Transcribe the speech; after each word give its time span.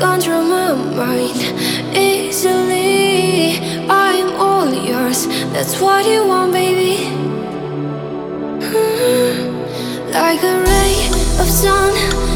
control 0.00 0.42
my 0.42 0.72
mind 0.96 1.36
easily. 1.94 3.60
I'm 3.86 4.32
all 4.40 4.72
yours, 4.72 5.26
that's 5.52 5.78
what 5.78 6.06
you 6.06 6.26
want, 6.26 6.52
baby. 6.52 7.04
Mm-hmm. 8.64 10.10
Like 10.10 10.42
a 10.42 10.56
ray 10.68 10.94
of 11.42 11.48
sun 11.48 11.92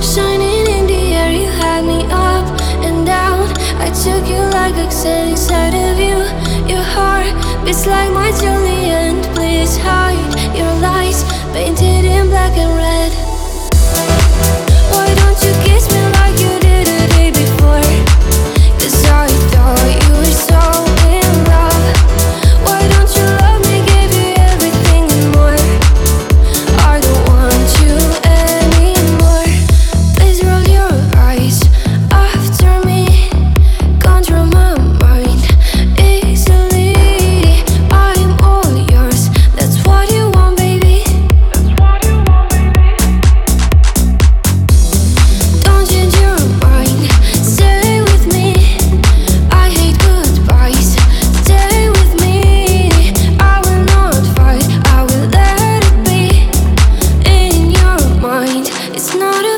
shining 0.00 0.66
in 0.76 0.86
the 0.86 1.02
air, 1.18 1.32
you 1.32 1.48
had 1.60 1.84
me 1.84 2.06
up 2.12 2.46
and 2.86 3.04
down. 3.04 3.48
I 3.82 3.90
took 4.04 4.24
you 4.30 4.40
like 4.58 4.76
oxygen 4.84 5.30
inside 5.30 5.74
of 5.74 5.98
you. 5.98 6.18
Your 6.72 6.86
heart 6.94 7.34
beats 7.64 7.86
like 7.86 8.12
my 8.12 8.30
Julian. 8.40 9.20
Please 9.34 9.76
hide 9.78 10.30
your 10.56 10.72
lies, 10.80 11.24
painted 11.52 12.04
in 12.04 12.28
black 12.28 12.56
and 12.56 12.72
red. 12.78 12.97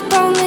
don't 0.08 0.39